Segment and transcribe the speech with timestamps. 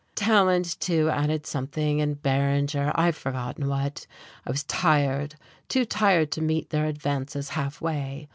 [0.15, 4.07] Tallant, too, added something, and Berringer, I've forgotten what.
[4.47, 5.35] I was tired,
[5.69, 8.27] too tired to meet their advances halfway.